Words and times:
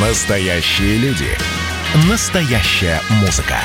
Настоящие 0.00 0.96
люди. 0.98 1.26
Настоящая 2.08 3.00
музыка. 3.20 3.56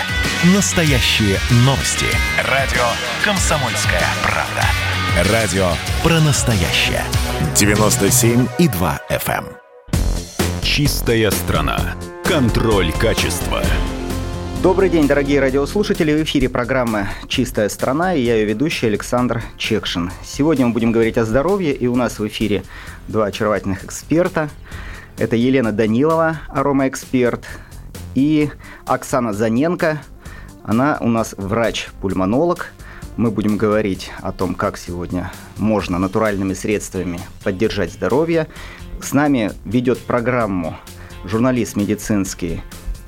Настоящие 0.56 1.38
новости. 1.58 2.08
Радио 2.50 2.82
«Комсомольская 3.24 4.02
правда». 4.24 5.32
Радио 5.32 5.68
про 6.02 6.20
настоящее. 6.22 7.04
97,2 7.54 9.00
FM. 9.12 9.46
эм. 9.46 9.46
Чистая 10.64 11.30
страна. 11.30 11.94
Контроль 12.24 12.92
качества. 12.94 13.62
Добрый 14.64 14.90
день, 14.90 15.08
дорогие 15.08 15.40
радиослушатели. 15.40 16.14
В 16.14 16.24
эфире 16.24 16.50
программа 16.50 17.10
«Чистая 17.28 17.70
страна» 17.70 18.16
и 18.16 18.24
я 18.24 18.38
ее 18.38 18.46
ведущий 18.46 18.88
Александр 18.88 19.44
Чекшин. 19.60 20.10
Сегодня 20.26 20.66
мы 20.66 20.74
будем 20.74 20.92
говорить 20.92 21.20
о 21.20 21.26
здоровье, 21.26 21.76
и 21.76 21.86
у 21.86 21.96
нас 21.96 22.18
в 22.18 22.26
эфире 22.26 22.64
два 23.08 23.26
очаровательных 23.26 23.84
эксперта. 23.84 24.50
Это 25.18 25.36
Елена 25.36 25.72
Данилова, 25.72 26.40
аромаэксперт, 26.50 27.46
и 28.16 28.50
Оксана 28.86 29.34
Заненко. 29.34 30.02
Она 30.64 30.98
у 31.02 31.08
нас 31.08 31.36
врач-пульмонолог. 31.38 32.68
Мы 33.16 33.30
будем 33.30 33.58
говорить 33.58 34.12
о 34.22 34.32
том, 34.32 34.56
как 34.56 34.78
сегодня 34.78 35.32
можно 35.58 36.00
натуральными 36.00 36.54
средствами 36.54 37.20
поддержать 37.44 37.92
здоровье. 37.92 38.48
С 39.02 39.14
нами 39.14 39.52
ведет 39.66 40.00
программу 40.00 40.78
журналист 41.26 41.76
медицинский 41.76 42.62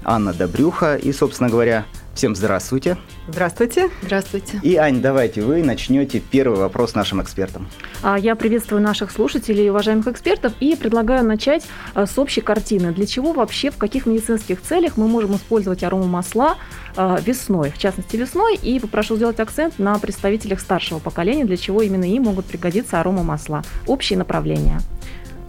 Анна 0.03 0.33
Добрюха. 0.33 0.95
И, 0.95 1.11
собственно 1.11 1.49
говоря, 1.49 1.85
всем 2.15 2.35
здравствуйте. 2.35 2.97
Здравствуйте. 3.27 3.89
Здравствуйте. 4.01 4.59
И, 4.63 4.75
Ань, 4.77 5.01
давайте 5.01 5.41
вы 5.41 5.61
начнете 5.61 6.19
первый 6.19 6.57
вопрос 6.57 6.95
нашим 6.95 7.21
экспертам. 7.21 7.67
А, 8.01 8.17
Я 8.17 8.35
приветствую 8.35 8.81
наших 8.81 9.11
слушателей 9.11 9.67
и 9.67 9.69
уважаемых 9.69 10.07
экспертов 10.07 10.53
и 10.59 10.75
предлагаю 10.75 11.25
начать 11.25 11.67
а, 11.93 12.05
с 12.05 12.17
общей 12.17 12.41
картины. 12.41 12.93
Для 12.93 13.05
чего 13.05 13.33
вообще, 13.33 13.69
в 13.69 13.77
каких 13.77 14.05
медицинских 14.05 14.61
целях 14.61 14.97
мы 14.97 15.07
можем 15.07 15.35
использовать 15.35 15.83
аромамасла 15.83 16.55
а, 16.95 17.19
весной, 17.23 17.69
в 17.69 17.77
частности 17.77 18.15
весной, 18.15 18.55
и 18.55 18.79
попрошу 18.79 19.17
сделать 19.17 19.39
акцент 19.39 19.77
на 19.77 19.99
представителях 19.99 20.61
старшего 20.61 20.99
поколения, 20.99 21.43
для 21.43 21.57
чего 21.57 21.81
именно 21.81 22.05
им 22.05 22.23
могут 22.23 22.45
пригодиться 22.45 22.99
аромамасла. 22.99 23.63
Общие 23.87 24.17
направления. 24.17 24.79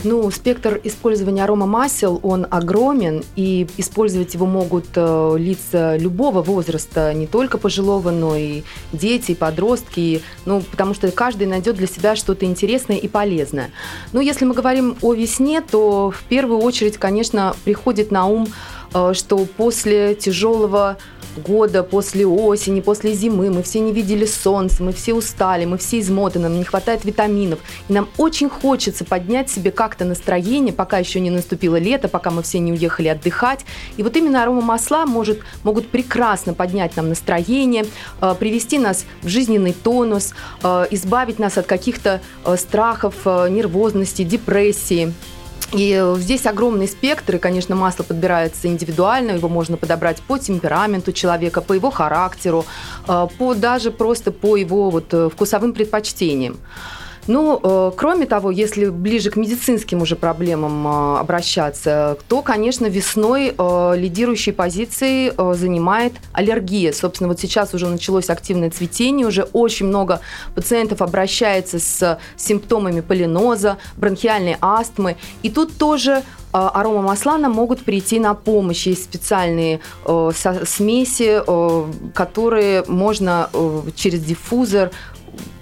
Ну, 0.05 0.31
спектр 0.31 0.81
использования 0.85 1.45
аромамасел, 1.45 2.21
он 2.23 2.47
огромен, 2.51 3.25
и 3.35 3.67
использовать 3.77 4.35
его 4.35 4.47
могут 4.47 4.87
э, 4.95 5.35
лица 5.39 5.97
любого 5.97 6.43
возраста, 6.43 7.13
не 7.15 7.27
только 7.27 7.59
пожилого, 7.59 8.11
но 8.11 8.37
и 8.37 8.63
дети, 8.93 9.33
и 9.33 9.35
подростки, 9.35 10.23
ну, 10.45 10.63
потому 10.71 10.95
что 10.95 11.11
каждый 11.11 11.47
найдет 11.47 11.77
для 11.77 11.87
себя 11.87 12.15
что-то 12.15 12.45
интересное 12.45 12.99
и 12.99 13.09
полезное. 13.09 13.71
Ну, 14.13 14.21
если 14.21 14.45
мы 14.45 14.55
говорим 14.55 14.97
о 15.03 15.15
весне, 15.15 15.61
то 15.61 16.11
в 16.11 16.23
первую 16.25 16.61
очередь, 16.61 16.99
конечно, 16.99 17.57
приходит 17.65 18.11
на 18.11 18.27
ум, 18.27 18.47
что 19.15 19.47
после 19.57 20.15
тяжелого 20.15 20.97
года, 21.37 21.83
после 21.83 22.27
осени, 22.27 22.81
после 22.81 23.15
зимы, 23.15 23.51
мы 23.51 23.63
все 23.63 23.81
не 23.81 23.93
видели 23.93 24.25
солнца, 24.25 24.83
мы 24.83 24.93
все 24.93 25.15
устали, 25.15 25.65
мы 25.65 25.79
все 25.79 26.01
измотаны, 26.01 26.49
нам 26.49 26.59
не 26.59 26.65
хватает 26.65 27.05
витаминов. 27.05 27.59
И 27.89 27.93
нам 27.93 28.09
очень 28.17 28.49
хочется 28.49 29.05
поднять 29.05 29.51
себе 29.51 29.71
как-то 29.71 30.05
настроение, 30.05 30.73
пока 30.73 30.99
еще 30.99 31.21
не 31.21 31.31
наступило 31.31 31.77
лето, 31.77 32.09
пока 32.09 32.31
мы 32.31 32.43
все 32.43 32.59
не 32.59 32.73
уехали 32.73 33.09
отдыхать. 33.09 33.65
И 33.97 34.03
вот 34.03 34.17
именно 34.17 34.43
аромамасла 34.43 35.05
может, 35.07 35.41
могут 35.63 35.89
прекрасно 35.89 36.55
поднять 36.55 36.97
нам 36.97 37.09
настроение, 37.09 37.87
э, 38.21 38.35
привести 38.39 38.79
нас 38.79 39.05
в 39.23 39.29
жизненный 39.29 39.73
тонус, 39.73 40.35
э, 40.63 40.87
избавить 40.91 41.39
нас 41.39 41.59
от 41.59 41.67
каких-то 41.67 42.21
э, 42.45 42.57
страхов, 42.57 43.15
э, 43.25 43.49
нервозности, 43.49 44.23
депрессии. 44.23 45.13
И 45.73 46.15
здесь 46.19 46.47
огромный 46.47 46.87
спектр, 46.87 47.37
и, 47.37 47.39
конечно, 47.39 47.75
масло 47.75 48.05
подбирается 48.05 48.69
индивидуально, 48.69 49.33
его 49.33 49.49
можно 49.49 49.77
подобрать 49.77 50.23
по 50.23 50.39
темпераменту 50.39 51.13
человека, 51.13 51.61
по 51.61 51.73
его 51.73 51.91
характеру, 51.91 52.65
э, 53.09 53.27
по 53.39 53.55
даже 53.55 53.91
просто 53.91 54.31
по 54.31 54.57
его 54.57 54.91
вот 54.91 55.13
э, 55.13 55.29
вкусовым 55.29 55.73
предпочтениям. 55.73 56.59
Ну, 57.29 57.61
э, 57.63 57.93
кроме 57.97 58.27
того, 58.27 58.51
если 58.51 58.89
ближе 58.89 59.31
к 59.31 59.37
медицинским 59.37 60.03
уже 60.03 60.17
проблемам 60.17 60.87
э, 60.87 61.19
обращаться, 61.19 62.19
то, 62.29 62.43
конечно, 62.43 62.87
весной 62.87 63.53
э, 63.57 63.93
лидирующие 63.97 64.55
позиции 64.55 65.33
занимает 65.55 66.15
аллергия. 66.33 66.93
Собственно, 66.93 67.29
вот 67.29 67.41
сейчас 67.41 67.75
уже 67.75 67.89
началось 67.89 68.31
активное 68.31 68.71
цветение, 68.71 69.27
уже 69.27 69.43
очень 69.43 69.87
много 69.87 70.21
пациентов 70.55 71.03
обращается 71.03 71.79
с 71.79 72.19
симптомами 72.37 73.01
полиноза, 73.01 73.79
бронхиальной 73.97 74.57
астмы. 74.61 75.17
И 75.43 75.51
тут 75.51 75.77
тоже 75.77 76.23
аромамасла 76.53 77.37
нам 77.37 77.53
могут 77.53 77.85
прийти 77.85 78.19
на 78.19 78.35
помощь. 78.35 78.87
Есть 78.87 79.05
специальные 79.05 79.81
смеси, 80.65 81.43
которые 82.15 82.85
можно 82.87 83.51
через 83.95 84.21
диффузор 84.23 84.91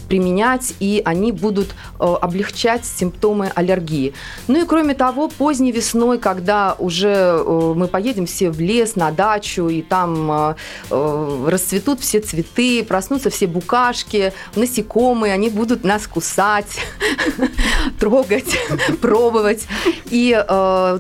применять, 0.09 0.75
и 0.81 1.03
они 1.05 1.33
будут 1.33 1.75
э, 1.99 2.05
облегчать 2.05 2.85
симптомы 2.85 3.51
аллергии. 3.55 4.15
Ну 4.49 4.63
и 4.63 4.67
кроме 4.67 4.95
того, 4.95 5.29
поздней 5.29 5.73
весной, 5.73 6.19
когда 6.19 6.75
уже 6.79 7.09
э, 7.09 7.73
мы 7.75 7.89
поедем 7.89 8.27
все 8.27 8.51
в 8.51 8.61
лес, 8.61 8.97
на 8.97 9.11
дачу, 9.11 9.69
и 9.69 9.83
там 9.83 10.57
э, 10.91 11.47
расцветут 11.49 12.01
все 12.01 12.21
цветы, 12.21 12.85
проснутся 12.85 13.31
все 13.31 13.47
букашки, 13.47 14.33
насекомые, 14.55 15.35
они 15.35 15.49
будут 15.49 15.85
нас 15.85 16.07
кусать, 16.07 16.81
трогать, 18.01 18.59
пробовать. 19.01 19.67
И 20.11 20.39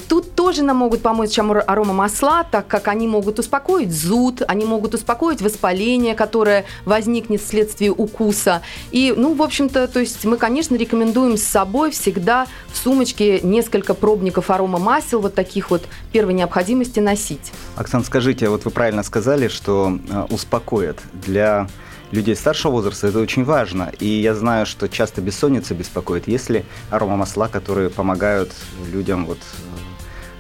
тут 0.09 0.35
тоже 0.35 0.63
нам 0.63 0.79
могут 0.79 1.03
помочь 1.03 1.39
ам- 1.39 1.53
аромамасла, 1.53 2.47
так 2.51 2.67
как 2.67 2.89
они 2.89 3.07
могут 3.07 3.39
успокоить 3.39 3.93
зуд, 3.93 4.43
они 4.49 4.65
могут 4.65 4.95
успокоить 4.95 5.41
воспаление, 5.41 6.15
которое 6.15 6.65
возникнет 6.85 7.43
вследствие 7.43 7.93
укуса. 7.93 8.63
И, 8.95 9.13
ну, 9.17 9.35
в 9.35 9.43
общем-то, 9.43 9.89
то 9.89 9.99
есть 9.99 10.25
мы, 10.25 10.37
конечно, 10.37 10.77
рекомендуем 10.77 11.37
с 11.37 11.43
собой 11.43 11.91
всегда 11.91 12.47
в 12.73 12.77
сумочке 12.79 13.41
несколько 13.41 13.93
пробников 13.93 14.51
аромамасел, 14.51 15.21
вот 15.21 15.35
таких 15.35 15.71
вот 15.73 15.83
первой 16.13 16.33
необходимости 16.33 17.01
носить. 17.01 17.51
Оксан, 17.75 18.05
скажите, 18.05 18.49
вот 18.49 18.65
вы 18.65 18.71
правильно 18.71 19.03
сказали, 19.03 19.49
что 19.49 19.99
э, 20.09 20.27
успокоит. 20.31 21.01
Для 21.13 21.67
людей 22.13 22.37
старшего 22.37 22.71
возраста 22.71 23.09
это 23.09 23.19
очень 23.19 23.43
важно. 23.43 23.91
И 23.99 24.07
я 24.07 24.33
знаю, 24.33 24.65
что 24.65 24.89
часто 24.89 25.21
бессонница 25.21 25.75
беспокоит. 25.75 26.29
Есть 26.29 26.49
ли 26.51 26.65
аромамасла, 26.91 27.49
которые 27.49 27.91
помогают 27.91 28.53
людям 28.93 29.27
вот 29.27 29.39
э, 29.39 29.43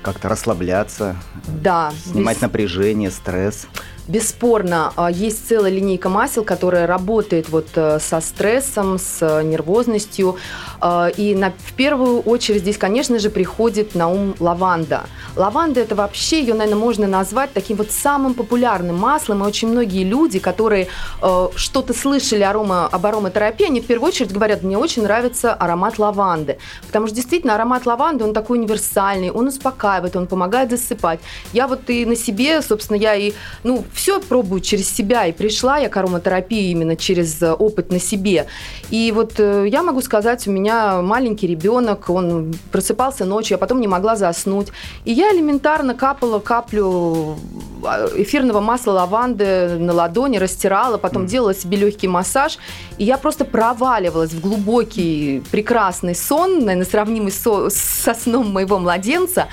как-то 0.02 0.28
расслабляться, 0.28 1.16
Да, 1.48 1.92
снимать 2.04 2.36
без- 2.36 2.42
напряжение, 2.42 3.10
стресс? 3.10 3.66
Бесспорно, 4.06 4.92
а, 4.96 5.10
есть 5.10 5.48
целая 5.48 5.72
линейка 5.72 6.10
масел, 6.10 6.44
которая 6.44 6.86
работает 6.86 7.48
вот 7.48 7.68
э, 7.74 7.98
со 8.00 8.20
стрессом, 8.20 8.98
с 8.98 9.22
э, 9.22 9.42
нервозностью. 9.42 10.36
А, 10.78 11.08
И 11.08 11.34
на, 11.34 11.52
в 11.52 11.72
первую 11.72 12.20
очередь 12.20 12.60
здесь, 12.60 12.76
конечно 12.76 13.18
же, 13.18 13.30
приходит 13.30 13.94
на 13.94 14.08
ум 14.08 14.34
лаванда. 14.40 15.04
Лаванда 15.36 15.80
это 15.80 15.94
вообще, 15.94 16.40
ее, 16.40 16.52
наверное, 16.52 16.78
можно 16.78 17.06
назвать 17.06 17.54
таким 17.54 17.78
вот 17.78 17.90
самым 17.90 18.34
популярным 18.34 18.96
маслом. 18.96 19.42
И 19.42 19.46
очень 19.46 19.68
многие 19.68 20.04
люди, 20.04 20.38
которые 20.38 20.88
э, 21.22 21.48
что-то 21.56 21.94
слышали 21.94 22.42
арома, 22.42 22.86
об 22.88 23.06
ароматерапии, 23.06 23.66
они 23.66 23.80
в 23.80 23.86
первую 23.86 24.08
очередь 24.08 24.32
говорят, 24.32 24.62
мне 24.62 24.76
очень 24.76 25.04
нравится 25.04 25.54
аромат 25.54 25.98
лаванды. 25.98 26.58
Потому 26.86 27.06
что 27.06 27.16
действительно 27.16 27.54
аромат 27.54 27.86
лаванды, 27.86 28.22
он 28.22 28.34
такой 28.34 28.58
универсальный, 28.58 29.30
он 29.30 29.46
успокаивает, 29.46 30.14
он 30.14 30.26
помогает 30.26 30.68
засыпать. 30.68 31.20
Я 31.54 31.66
вот 31.68 31.88
и 31.88 32.04
на 32.04 32.16
себе, 32.16 32.60
собственно, 32.60 32.98
я 32.98 33.14
и, 33.14 33.32
ну, 33.62 33.82
все 33.94 34.20
пробую 34.20 34.60
через 34.60 34.92
себя, 34.92 35.26
и 35.26 35.32
пришла 35.32 35.78
я 35.78 35.88
к 35.88 35.96
ароматерапии 35.96 36.70
именно 36.70 36.96
через 36.96 37.40
э, 37.40 37.52
опыт 37.52 37.90
на 37.90 38.00
себе. 38.00 38.46
И 38.90 39.12
вот 39.14 39.34
э, 39.38 39.66
я 39.68 39.82
могу 39.82 40.02
сказать, 40.02 40.46
у 40.48 40.50
меня 40.50 41.00
маленький 41.00 41.46
ребенок, 41.46 42.10
он 42.10 42.54
просыпался 42.72 43.24
ночью, 43.24 43.54
я 43.54 43.58
потом 43.58 43.80
не 43.80 43.86
могла 43.86 44.16
заснуть. 44.16 44.68
И 45.04 45.12
я 45.12 45.32
элементарно 45.32 45.94
капала 45.94 46.40
каплю 46.40 47.36
э, 47.84 48.08
эфирного 48.16 48.60
масла 48.60 48.92
лаванды 48.92 49.78
на 49.78 49.92
ладони, 49.92 50.38
растирала, 50.38 50.98
потом 50.98 51.26
делала 51.26 51.54
себе 51.54 51.76
легкий 51.76 52.08
массаж, 52.08 52.58
и 52.98 53.04
я 53.04 53.16
просто 53.16 53.44
проваливалась 53.44 54.32
в 54.32 54.40
глубокий, 54.40 55.42
прекрасный 55.52 56.16
сон, 56.16 56.64
наверное, 56.64 56.84
сравнимый 56.84 57.30
со, 57.30 57.70
со 57.70 58.12
сном 58.12 58.50
моего 58.50 58.78
младенца, 58.80 59.46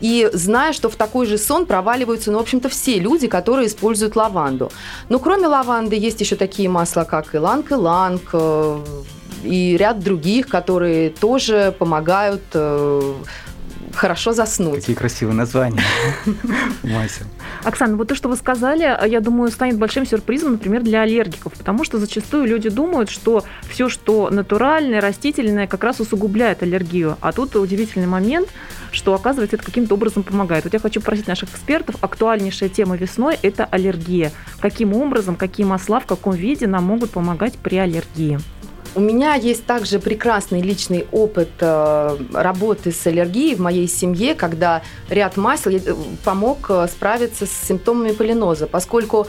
и 0.00 0.28
зная, 0.34 0.74
что 0.74 0.90
в 0.90 0.96
такой 0.96 1.26
же 1.26 1.38
сон 1.38 1.64
проваливаются, 1.64 2.30
ну, 2.30 2.38
в 2.38 2.42
общем-то, 2.42 2.68
все 2.68 2.98
люди, 2.98 3.26
которые 3.26 3.68
используют 3.68 3.85
лаванду. 4.16 4.70
Но 5.08 5.18
кроме 5.18 5.46
лаванды 5.46 5.96
есть 5.96 6.20
еще 6.20 6.36
такие 6.36 6.68
масла, 6.68 7.04
как 7.04 7.34
иланг-иланг, 7.34 8.30
э, 8.32 8.84
и 9.44 9.76
ряд 9.76 10.00
других, 10.00 10.48
которые 10.48 11.10
тоже 11.10 11.74
помогают 11.78 12.42
э, 12.54 13.14
хорошо 13.96 14.32
заснуть. 14.32 14.80
Какие 14.80 14.96
красивые 14.96 15.34
названия. 15.34 15.82
Оксана, 17.64 17.96
вот 17.96 18.08
то, 18.08 18.14
что 18.14 18.28
вы 18.28 18.36
сказали, 18.36 18.96
я 19.08 19.20
думаю, 19.20 19.50
станет 19.50 19.78
большим 19.78 20.06
сюрпризом, 20.06 20.52
например, 20.52 20.82
для 20.82 21.02
аллергиков, 21.02 21.52
потому 21.54 21.84
что 21.84 21.98
зачастую 21.98 22.46
люди 22.46 22.68
думают, 22.68 23.10
что 23.10 23.44
все, 23.68 23.88
что 23.88 24.30
натуральное, 24.30 25.00
растительное, 25.00 25.66
как 25.66 25.82
раз 25.82 26.00
усугубляет 26.00 26.62
аллергию. 26.62 27.16
А 27.20 27.32
тут 27.32 27.56
удивительный 27.56 28.06
момент, 28.06 28.48
что, 28.92 29.14
оказывается, 29.14 29.56
это 29.56 29.64
каким-то 29.64 29.94
образом 29.94 30.22
помогает. 30.22 30.64
Вот 30.64 30.74
я 30.74 30.78
хочу 30.78 31.00
просить 31.00 31.26
наших 31.26 31.50
экспертов, 31.50 31.96
актуальнейшая 32.00 32.68
тема 32.68 32.96
весной– 32.96 33.38
это 33.42 33.64
аллергия. 33.64 34.32
Каким 34.60 34.94
образом, 34.94 35.36
какие 35.36 35.66
масла, 35.66 36.00
в 36.00 36.06
каком 36.06 36.34
виде 36.34 36.66
нам 36.66 36.84
могут 36.84 37.10
помогать 37.10 37.54
при 37.54 37.76
аллергии? 37.76 38.38
У 38.96 39.00
меня 39.00 39.34
есть 39.34 39.66
также 39.66 39.98
прекрасный 39.98 40.62
личный 40.62 41.06
опыт 41.12 41.50
э, 41.60 42.16
работы 42.32 42.92
с 42.92 43.06
аллергией 43.06 43.54
в 43.54 43.60
моей 43.60 43.86
семье, 43.88 44.34
когда 44.34 44.80
ряд 45.10 45.36
масел 45.36 45.72
э, 45.72 45.80
помог 46.24 46.70
э, 46.70 46.88
справиться 46.90 47.44
с 47.44 47.50
симптомами 47.50 48.12
полиноза, 48.12 48.66
поскольку 48.66 49.26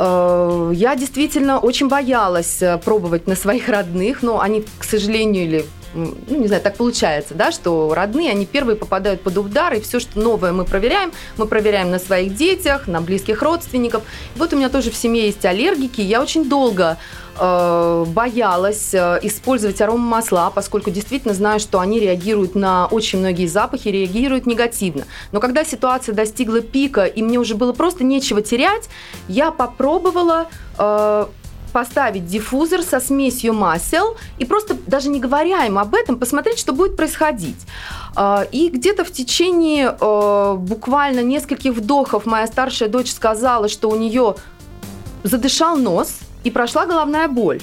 я 0.00 0.94
действительно 0.96 1.58
очень 1.58 1.88
боялась 1.88 2.62
пробовать 2.84 3.26
на 3.26 3.34
своих 3.34 3.68
родных, 3.68 4.22
но 4.22 4.40
они, 4.40 4.64
к 4.78 4.84
сожалению, 4.84 5.44
или 5.44 5.64
ну, 5.94 6.14
не 6.28 6.46
знаю, 6.46 6.62
так 6.62 6.76
получается, 6.76 7.34
да, 7.34 7.50
что 7.50 7.92
родные, 7.94 8.30
они 8.30 8.46
первые 8.46 8.76
попадают 8.76 9.22
под 9.22 9.36
удар, 9.38 9.74
и 9.74 9.80
все, 9.80 9.98
что 9.98 10.20
новое 10.20 10.52
мы 10.52 10.64
проверяем, 10.64 11.12
мы 11.36 11.46
проверяем 11.46 11.90
на 11.90 11.98
своих 11.98 12.36
детях, 12.36 12.86
на 12.86 13.00
близких 13.00 13.42
родственников. 13.42 14.04
Вот 14.36 14.52
у 14.52 14.56
меня 14.56 14.68
тоже 14.68 14.90
в 14.90 14.96
семье 14.96 15.26
есть 15.26 15.44
аллергики, 15.44 16.00
я 16.00 16.22
очень 16.22 16.48
долго 16.48 16.98
э, 17.38 18.04
боялась 18.08 18.94
э, 18.94 19.18
использовать 19.22 19.80
аромамасла, 19.80 20.52
поскольку 20.54 20.90
действительно 20.90 21.34
знаю, 21.34 21.60
что 21.60 21.80
они 21.80 22.00
реагируют 22.00 22.54
на 22.54 22.86
очень 22.86 23.18
многие 23.20 23.46
запахи, 23.46 23.88
реагируют 23.88 24.46
негативно. 24.46 25.04
Но 25.32 25.40
когда 25.40 25.64
ситуация 25.64 26.14
достигла 26.14 26.60
пика, 26.60 27.04
и 27.04 27.22
мне 27.22 27.38
уже 27.38 27.54
было 27.54 27.72
просто 27.72 28.04
нечего 28.04 28.42
терять, 28.42 28.88
я 29.28 29.50
попробовала 29.50 30.48
э, 30.78 31.26
поставить 31.72 32.26
диффузор 32.26 32.82
со 32.82 32.98
смесью 32.98 33.52
масел 33.52 34.16
и 34.38 34.44
просто 34.44 34.76
даже 34.86 35.08
не 35.08 35.20
говоря 35.20 35.64
им 35.66 35.78
об 35.78 35.94
этом, 35.94 36.18
посмотреть, 36.18 36.58
что 36.58 36.72
будет 36.72 36.96
происходить. 36.96 37.66
А, 38.16 38.46
и 38.50 38.68
где-то 38.68 39.04
в 39.04 39.12
течение 39.12 39.90
буквально 40.56 41.22
нескольких 41.22 41.74
вдохов 41.74 42.24
моя 42.24 42.46
старшая 42.46 42.88
дочь 42.88 43.12
сказала, 43.12 43.68
что 43.68 43.90
у 43.90 43.96
нее 43.96 44.36
задышал 45.22 45.76
нос 45.76 46.20
и 46.48 46.50
прошла 46.50 46.86
головная 46.86 47.28
боль. 47.28 47.60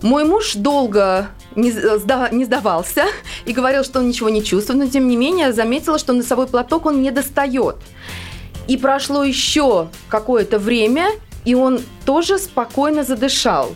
Мой 0.00 0.24
муж 0.24 0.54
долго 0.54 1.28
не, 1.56 1.72
сдавался 1.72 3.06
и 3.46 3.52
говорил, 3.52 3.84
что 3.84 3.98
он 3.98 4.08
ничего 4.08 4.28
не 4.28 4.44
чувствует, 4.44 4.78
но 4.78 4.86
тем 4.86 5.08
не 5.08 5.16
менее 5.16 5.52
заметила, 5.52 5.98
что 5.98 6.12
носовой 6.12 6.46
платок 6.46 6.86
он 6.86 7.02
не 7.02 7.10
достает. 7.10 7.76
И 8.68 8.76
прошло 8.76 9.24
еще 9.24 9.88
какое-то 10.08 10.58
время, 10.58 11.08
и 11.44 11.54
он 11.54 11.80
тоже 12.06 12.38
спокойно 12.38 13.02
задышал. 13.02 13.74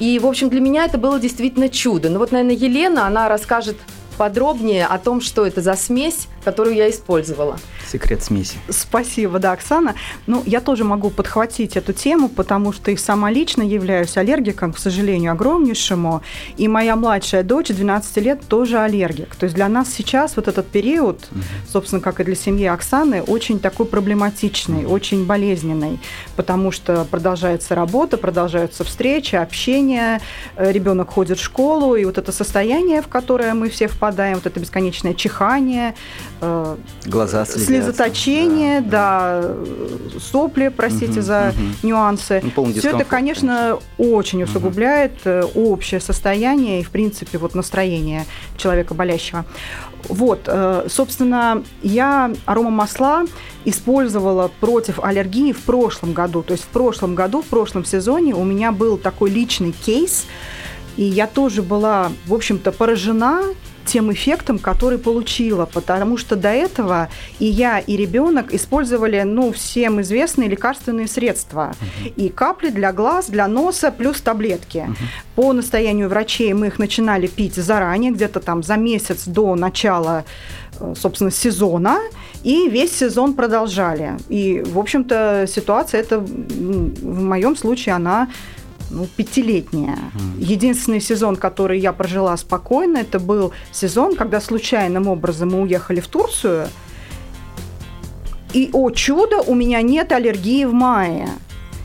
И, 0.00 0.18
в 0.18 0.26
общем, 0.26 0.48
для 0.48 0.60
меня 0.60 0.84
это 0.84 0.98
было 0.98 1.20
действительно 1.20 1.68
чудо. 1.68 2.10
Ну 2.10 2.18
вот, 2.18 2.32
наверное, 2.32 2.56
Елена, 2.56 3.06
она 3.06 3.28
расскажет 3.28 3.76
подробнее 4.16 4.86
о 4.86 4.98
том, 4.98 5.20
что 5.20 5.46
это 5.46 5.60
за 5.60 5.74
смесь, 5.74 6.26
которую 6.48 6.76
я 6.76 6.88
использовала. 6.88 7.58
Секрет 7.92 8.22
смеси. 8.22 8.56
Спасибо, 8.70 9.38
да, 9.38 9.52
Оксана. 9.52 9.94
Ну, 10.26 10.42
я 10.46 10.62
тоже 10.62 10.82
могу 10.82 11.10
подхватить 11.10 11.76
эту 11.76 11.92
тему, 11.92 12.30
потому 12.30 12.72
что 12.72 12.90
и 12.90 12.96
сама 12.96 13.30
лично 13.30 13.62
являюсь 13.62 14.16
аллергиком, 14.16 14.72
к 14.72 14.78
сожалению, 14.78 15.32
огромнейшему. 15.32 16.22
И 16.56 16.66
моя 16.66 16.96
младшая 16.96 17.42
дочь, 17.42 17.68
12 17.68 18.16
лет, 18.24 18.40
тоже 18.48 18.78
аллергик. 18.78 19.36
То 19.36 19.44
есть 19.44 19.56
для 19.56 19.68
нас 19.68 19.92
сейчас 19.92 20.36
вот 20.36 20.48
этот 20.48 20.66
период, 20.68 21.28
угу. 21.30 21.40
собственно, 21.70 22.00
как 22.00 22.20
и 22.20 22.24
для 22.24 22.34
семьи 22.34 22.66
Оксаны, 22.66 23.22
очень 23.22 23.60
такой 23.60 23.84
проблематичный, 23.84 24.86
угу. 24.86 24.94
очень 24.94 25.26
болезненный, 25.26 25.98
потому 26.34 26.72
что 26.72 27.04
продолжается 27.10 27.74
работа, 27.74 28.16
продолжаются 28.16 28.84
встречи, 28.84 29.34
общение, 29.34 30.22
э, 30.56 30.72
ребенок 30.72 31.10
ходит 31.10 31.38
в 31.38 31.42
школу, 31.42 31.94
и 31.94 32.06
вот 32.06 32.16
это 32.16 32.32
состояние, 32.32 33.02
в 33.02 33.08
которое 33.08 33.52
мы 33.52 33.68
все 33.68 33.86
впадаем, 33.86 34.36
вот 34.36 34.46
это 34.46 34.58
бесконечное 34.60 35.12
чихание, 35.12 35.94
э, 36.40 36.76
глаза 37.06 37.44
следят 37.44 37.66
слезоточение, 37.66 38.80
да, 38.80 39.42
да 39.42 40.20
сопли, 40.20 40.68
простите 40.68 41.20
угу, 41.20 41.22
за 41.22 41.54
угу. 41.54 41.86
нюансы. 41.86 42.42
Ну, 42.56 42.72
Все 42.72 42.90
это, 42.90 43.04
конечно, 43.04 43.28
конечно, 43.28 43.78
очень 43.98 44.42
усугубляет 44.42 45.26
угу. 45.26 45.72
общее 45.72 46.00
состояние 46.00 46.80
и, 46.80 46.82
в 46.82 46.90
принципе, 46.90 47.38
вот 47.38 47.54
настроение 47.54 48.24
человека 48.56 48.94
болящего. 48.94 49.44
Вот, 50.04 50.42
э, 50.46 50.86
собственно, 50.88 51.62
я 51.82 52.32
аромамасла 52.46 53.24
использовала 53.64 54.50
против 54.60 55.00
аллергии 55.00 55.52
в 55.52 55.60
прошлом 55.62 56.12
году. 56.12 56.42
То 56.42 56.52
есть 56.52 56.64
в 56.64 56.68
прошлом 56.68 57.14
году, 57.14 57.42
в 57.42 57.46
прошлом 57.46 57.84
сезоне 57.84 58.34
у 58.34 58.44
меня 58.44 58.72
был 58.72 58.96
такой 58.96 59.30
личный 59.30 59.72
кейс, 59.72 60.26
и 60.96 61.04
я 61.04 61.26
тоже 61.26 61.62
была, 61.62 62.10
в 62.26 62.34
общем-то, 62.34 62.72
поражена 62.72 63.42
тем 63.88 64.12
эффектом, 64.12 64.58
который 64.58 64.98
получила, 64.98 65.66
потому 65.66 66.16
что 66.16 66.36
до 66.36 66.50
этого 66.50 67.08
и 67.38 67.46
я, 67.46 67.78
и 67.78 67.96
ребенок 67.96 68.54
использовали, 68.54 69.22
ну, 69.22 69.52
всем 69.52 70.00
известные 70.00 70.48
лекарственные 70.48 71.08
средства. 71.08 71.72
Uh-huh. 71.80 72.12
И 72.16 72.28
капли 72.28 72.70
для 72.70 72.92
глаз, 72.92 73.30
для 73.30 73.48
носа, 73.48 73.90
плюс 73.90 74.20
таблетки. 74.20 74.78
Uh-huh. 74.78 74.96
По 75.34 75.52
настоянию 75.52 76.08
врачей 76.08 76.52
мы 76.52 76.66
их 76.66 76.78
начинали 76.78 77.26
пить 77.26 77.54
заранее, 77.54 78.12
где-то 78.12 78.40
там 78.40 78.62
за 78.62 78.76
месяц 78.76 79.24
до 79.26 79.54
начала 79.54 80.24
э, 80.80 80.94
собственно, 80.96 81.30
сезона, 81.30 81.98
и 82.44 82.68
весь 82.68 82.96
сезон 82.96 83.34
продолжали. 83.34 84.16
И, 84.28 84.62
в 84.66 84.78
общем-то, 84.78 85.46
ситуация 85.48 86.00
это 86.00 86.18
в 86.20 87.22
моем 87.22 87.56
случае, 87.56 87.94
она 87.94 88.28
ну, 88.90 89.06
пятилетняя. 89.16 89.98
Mm. 90.14 90.38
Единственный 90.38 91.00
сезон, 91.00 91.36
который 91.36 91.78
я 91.78 91.92
прожила 91.92 92.36
спокойно, 92.36 92.98
это 92.98 93.18
был 93.18 93.52
сезон, 93.72 94.16
когда 94.16 94.40
случайным 94.40 95.08
образом 95.08 95.50
мы 95.50 95.62
уехали 95.62 96.00
в 96.00 96.08
Турцию. 96.08 96.68
И, 98.52 98.70
о 98.72 98.90
чудо, 98.90 99.42
у 99.42 99.54
меня 99.54 99.82
нет 99.82 100.12
аллергии 100.12 100.64
в 100.64 100.72
мае. 100.72 101.28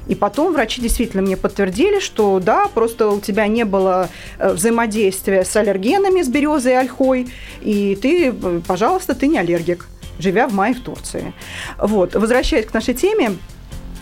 И 0.08 0.16
потом 0.16 0.54
врачи 0.54 0.82
действительно 0.82 1.22
мне 1.22 1.38
подтвердили, 1.38 2.00
что 2.00 2.40
да, 2.40 2.68
просто 2.68 3.10
у 3.10 3.20
тебя 3.22 3.48
не 3.48 3.64
было 3.64 4.10
э, 4.38 4.54
взаимодействия 4.54 5.46
с 5.46 5.56
аллергенами, 5.56 6.22
с 6.22 6.28
березой 6.28 6.74
и 6.74 6.76
ольхой, 6.76 7.28
и 7.62 7.98
ты, 8.02 8.34
пожалуйста, 8.68 9.16
ты 9.16 9.28
не 9.28 9.38
аллергик, 9.38 9.88
живя 10.20 10.48
в 10.48 10.54
мае 10.54 10.74
в 10.74 10.82
Турции. 10.82 11.34
Вот. 11.78 12.16
Возвращаясь 12.16 12.66
к 12.66 12.74
нашей 12.74 12.94
теме, 12.94 13.38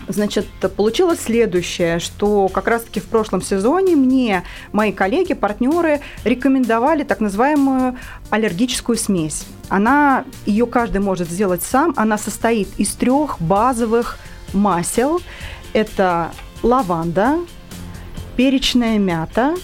Значит, 0.08 0.46
получилось 0.76 1.20
следующее, 1.20 1.98
что 1.98 2.48
как 2.48 2.66
раз-таки 2.66 3.00
в 3.00 3.04
прошлом 3.04 3.40
сезоне 3.40 3.94
мне 3.96 4.42
мои 4.72 4.92
коллеги, 4.92 5.34
партнеры 5.34 6.00
рекомендовали 6.24 7.04
так 7.04 7.20
называемую 7.20 7.96
аллергическую 8.30 8.96
смесь. 8.96 9.44
Она, 9.68 10.24
ее 10.44 10.66
каждый 10.66 11.00
может 11.00 11.28
сделать 11.30 11.62
сам. 11.62 11.94
Она 11.96 12.18
состоит 12.18 12.68
из 12.78 12.94
трех 12.94 13.40
базовых 13.40 14.18
масел. 14.52 15.20
Это 15.72 16.32
лаванда, 16.62 17.38
перечная 18.36 18.98
мята 18.98 19.54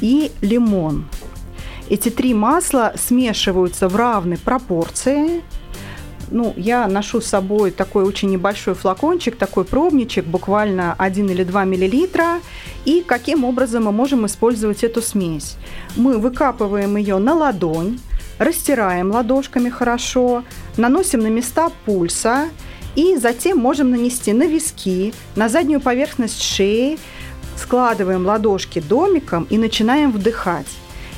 и 0.00 0.30
лимон. 0.40 1.08
Эти 1.90 2.08
три 2.08 2.32
масла 2.32 2.94
смешиваются 2.96 3.88
в 3.88 3.96
равной 3.96 4.38
пропорции– 4.38 5.42
ну, 6.30 6.54
я 6.56 6.86
ношу 6.86 7.20
с 7.20 7.26
собой 7.26 7.70
такой 7.70 8.04
очень 8.04 8.30
небольшой 8.30 8.74
флакончик, 8.74 9.36
такой 9.36 9.64
пробничек, 9.64 10.24
буквально 10.24 10.94
1 10.98 11.30
или 11.30 11.44
2 11.44 11.64
миллилитра. 11.64 12.40
И 12.84 13.02
каким 13.06 13.44
образом 13.44 13.84
мы 13.84 13.92
можем 13.92 14.26
использовать 14.26 14.84
эту 14.84 15.02
смесь? 15.02 15.56
Мы 15.96 16.18
выкапываем 16.18 16.96
ее 16.96 17.18
на 17.18 17.34
ладонь, 17.34 17.98
растираем 18.38 19.10
ладошками 19.10 19.70
хорошо, 19.70 20.44
наносим 20.76 21.20
на 21.20 21.28
места 21.28 21.70
пульса 21.84 22.48
и 22.94 23.16
затем 23.16 23.58
можем 23.58 23.90
нанести 23.90 24.32
на 24.32 24.46
виски, 24.46 25.14
на 25.36 25.48
заднюю 25.48 25.80
поверхность 25.80 26.42
шеи, 26.42 26.98
складываем 27.56 28.26
ладошки 28.26 28.80
домиком 28.80 29.46
и 29.50 29.58
начинаем 29.58 30.12
вдыхать. 30.12 30.66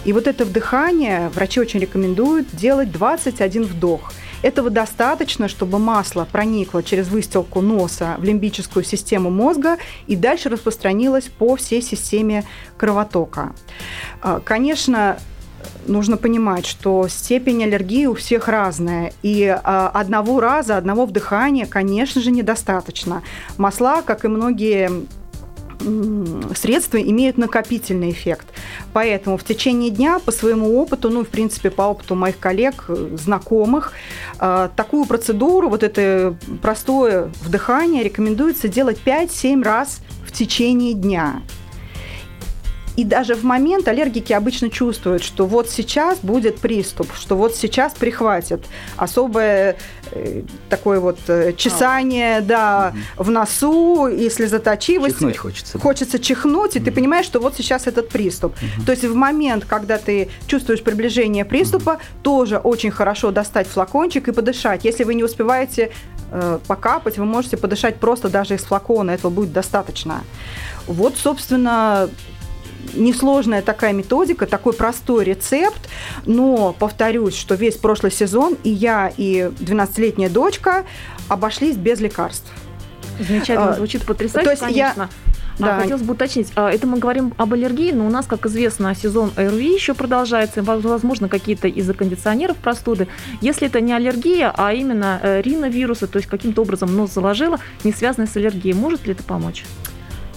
И 0.06 0.12
вот 0.12 0.26
это 0.26 0.44
вдыхание 0.44 1.28
врачи 1.34 1.60
очень 1.60 1.80
рекомендуют 1.80 2.48
делать 2.54 2.90
21 2.90 3.64
вдох– 3.64 4.12
этого 4.42 4.70
достаточно, 4.70 5.48
чтобы 5.48 5.78
масло 5.78 6.26
проникло 6.30 6.82
через 6.82 7.08
выстилку 7.08 7.60
носа 7.60 8.16
в 8.18 8.24
лимбическую 8.24 8.84
систему 8.84 9.30
мозга 9.30 9.78
и 10.06 10.16
дальше 10.16 10.48
распространилось 10.48 11.24
по 11.24 11.56
всей 11.56 11.82
системе 11.82 12.44
кровотока. 12.76 13.54
А, 14.20 14.40
конечно, 14.40 15.18
нужно 15.86 16.16
понимать, 16.16 16.66
что 16.66 17.08
степень 17.08 17.64
аллергии 17.64 18.06
у 18.06 18.14
всех 18.14 18.48
разная, 18.48 19.12
и 19.22 19.46
а, 19.46 19.88
одного 19.88 20.38
раза, 20.40 20.76
одного 20.76 21.06
вдыхания, 21.06 21.66
конечно 21.66 22.20
же, 22.20 22.30
недостаточно. 22.30 23.22
Масла, 23.56 24.02
как 24.02 24.24
и 24.24 24.28
многие 24.28 24.90
средства 26.54 26.98
имеют 26.98 27.38
накопительный 27.38 28.10
эффект. 28.10 28.46
Поэтому 28.92 29.36
в 29.36 29.44
течение 29.44 29.90
дня 29.90 30.18
по 30.18 30.32
своему 30.32 30.78
опыту, 30.78 31.10
ну, 31.10 31.24
в 31.24 31.28
принципе, 31.28 31.70
по 31.70 31.82
опыту 31.82 32.14
моих 32.14 32.38
коллег, 32.38 32.84
знакомых, 32.88 33.92
э, 34.40 34.68
такую 34.74 35.06
процедуру, 35.06 35.68
вот 35.68 35.82
это 35.82 36.36
простое 36.62 37.30
вдыхание 37.42 38.02
рекомендуется 38.02 38.68
делать 38.68 38.98
5-7 39.04 39.62
раз 39.62 40.00
в 40.26 40.32
течение 40.32 40.94
дня. 40.94 41.42
И 42.96 43.04
даже 43.04 43.34
в 43.34 43.44
момент 43.44 43.88
аллергики 43.88 44.32
обычно 44.32 44.70
чувствуют, 44.70 45.22
что 45.22 45.46
вот 45.46 45.68
сейчас 45.68 46.18
будет 46.18 46.58
приступ, 46.58 47.12
что 47.14 47.36
вот 47.36 47.54
сейчас 47.54 47.92
прихватит. 47.92 48.64
Особое 48.96 49.76
э, 50.12 50.42
такое 50.70 50.98
вот 51.00 51.18
э, 51.28 51.52
чесание, 51.52 52.38
а. 52.38 52.40
да, 52.40 52.94
угу. 53.16 53.24
в 53.24 53.30
носу 53.30 54.06
и 54.06 54.30
слезоточивость. 54.30 55.16
Чихнуть 55.16 55.36
хочется. 55.36 55.78
Хочется 55.78 56.18
чихнуть, 56.18 56.76
и 56.76 56.78
угу. 56.78 56.86
ты 56.86 56.92
понимаешь, 56.92 57.26
что 57.26 57.38
вот 57.38 57.54
сейчас 57.54 57.86
этот 57.86 58.08
приступ. 58.08 58.54
Угу. 58.54 58.86
То 58.86 58.92
есть 58.92 59.04
в 59.04 59.14
момент, 59.14 59.66
когда 59.66 59.98
ты 59.98 60.30
чувствуешь 60.46 60.82
приближение 60.82 61.44
приступа, 61.44 61.90
угу. 61.90 62.00
тоже 62.22 62.56
очень 62.56 62.90
хорошо 62.90 63.30
достать 63.30 63.66
флакончик 63.66 64.28
и 64.28 64.32
подышать. 64.32 64.84
Если 64.84 65.04
вы 65.04 65.14
не 65.14 65.22
успеваете 65.22 65.92
э, 66.30 66.58
покапать, 66.66 67.18
вы 67.18 67.26
можете 67.26 67.58
подышать 67.58 67.96
просто 67.96 68.30
даже 68.30 68.54
из 68.54 68.62
флакона, 68.62 69.10
этого 69.10 69.30
будет 69.30 69.52
достаточно. 69.52 70.24
Вот, 70.86 71.16
собственно, 71.16 72.08
несложная 72.94 73.62
такая 73.62 73.92
методика, 73.92 74.46
такой 74.46 74.72
простой 74.72 75.24
рецепт, 75.24 75.88
но 76.24 76.74
повторюсь, 76.78 77.36
что 77.36 77.54
весь 77.54 77.76
прошлый 77.76 78.12
сезон 78.12 78.56
и 78.64 78.70
я, 78.70 79.12
и 79.16 79.50
12-летняя 79.60 80.28
дочка 80.28 80.84
обошлись 81.28 81.76
без 81.76 82.00
лекарств. 82.00 82.50
Замечательно, 83.18 83.70
а, 83.70 83.74
звучит 83.74 84.04
потрясающе, 84.04 84.44
То 84.44 84.50
есть 84.50 84.62
конечно. 84.62 85.02
Я... 85.02 85.08
Да. 85.58 85.78
А, 85.78 85.80
хотелось 85.80 86.02
бы 86.02 86.12
уточнить, 86.12 86.52
а, 86.54 86.70
это 86.70 86.86
мы 86.86 86.98
говорим 86.98 87.32
об 87.38 87.54
аллергии, 87.54 87.90
но 87.92 88.06
у 88.06 88.10
нас, 88.10 88.26
как 88.26 88.44
известно, 88.46 88.94
сезон 88.94 89.32
ОРВИ 89.36 89.72
еще 89.72 89.94
продолжается, 89.94 90.62
возможно, 90.62 91.28
какие-то 91.28 91.66
из-за 91.68 91.94
кондиционеров 91.94 92.56
простуды. 92.58 93.08
Если 93.40 93.66
это 93.66 93.80
не 93.80 93.92
аллергия, 93.94 94.52
а 94.54 94.72
именно 94.74 95.18
э, 95.22 95.40
риновирусы, 95.40 96.06
то 96.06 96.18
есть 96.18 96.28
каким-то 96.28 96.62
образом 96.62 96.94
нос 96.94 97.12
заложило, 97.12 97.58
не 97.84 97.92
связанное 97.92 98.28
с 98.28 98.36
аллергией, 98.36 98.74
может 98.74 99.06
ли 99.06 99.12
это 99.12 99.22
помочь? 99.22 99.64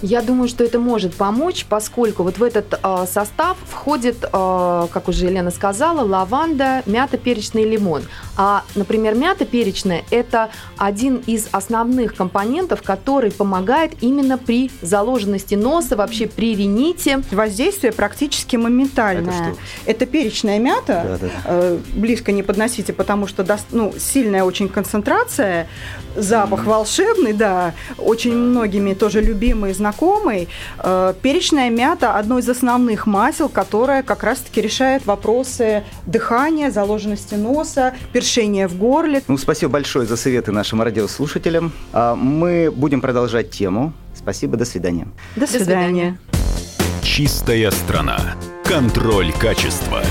Я 0.01 0.22
думаю, 0.22 0.48
что 0.48 0.63
это 0.63 0.79
может 0.79 1.13
помочь, 1.15 1.65
поскольку 1.68 2.24
вот 2.24 2.38
в 2.38 2.44
этот 2.44 2.79
э, 2.82 3.06
состав 3.12 3.58
входит, 3.65 4.24
э, 4.24 4.88
как 4.91 5.08
уже 5.08 5.25
Елена 5.25 5.51
сказала, 5.51 6.08
лаванда, 6.08 6.84
мята, 6.86 7.18
перечный 7.18 7.65
лимон. 7.65 8.03
А, 8.38 8.63
например, 8.75 9.15
мята 9.15 9.46
перечная– 9.46 10.03
это 10.12 10.50
один 10.77 11.18
из 11.27 11.50
основных 11.51 12.15
компонентов, 12.15 12.82
который 12.82 13.32
помогает 13.32 14.01
именно 14.01 14.38
при 14.38 14.72
заложенности 14.82 15.56
носа, 15.56 15.98
вообще 15.98 16.27
при 16.27 16.56
рините. 16.56 17.22
Воздействие 17.32 17.91
практически 17.91 18.56
моментальное. 18.56 19.34
Это, 19.34 19.53
что? 19.53 19.62
это 19.86 20.06
перечная 20.06 20.60
мята, 20.60 21.18
да, 21.22 21.27
да. 21.27 21.29
Э, 21.46 21.77
близко 21.94 22.32
не 22.32 22.44
подносите, 22.44 22.94
потому 22.94 23.27
что 23.27 23.46
ну, 23.72 23.94
сильная 24.00 24.44
очень 24.44 24.70
концентрация, 24.70 25.68
запах 26.15 26.62
mm 26.62 26.70
волшебный, 26.70 27.34
да, 27.34 27.74
очень 27.98 28.36
многими 28.36 28.94
тоже 28.94 29.22
любимый, 29.22 29.74
знакомый 29.74 29.88
знакомый. 29.89 30.48
Э, 30.79 31.13
перечная 31.22 31.69
мята– 31.69 32.15
одно 32.19 32.39
из 32.39 32.50
основных 32.50 33.08
масел, 33.08 33.50
которое 33.50 34.03
как 34.03 34.24
раз-таки 34.24 34.62
решает 34.62 35.05
вопросы 35.05 35.84
дыхания, 36.05 36.72
заложенности 36.72 37.36
носа, 37.36 37.93
першения 38.13 38.67
в 38.67 38.77
горле. 38.77 39.22
Ну, 39.27 39.38
спасибо 39.38 39.74
большое 39.74 40.05
за 40.05 40.17
советы 40.17 40.51
нашим 40.51 40.81
радиослушателям. 40.81 41.72
А, 41.93 42.15
мы 42.15 42.72
будем 42.72 43.01
продолжать 43.01 43.51
тему. 43.51 43.93
Спасибо, 44.15 44.58
до 44.58 44.65
свидания. 44.65 45.08
До 45.36 45.48
свидания. 45.48 46.17
Чистая 47.01 47.72
страна. 47.72 48.19
Контроль 48.63 49.31
качества. 49.34 50.01